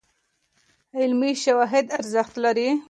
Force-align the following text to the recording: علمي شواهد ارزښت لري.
علمي 0.99 1.31
شواهد 1.45 1.85
ارزښت 1.99 2.33
لري. 2.43 2.69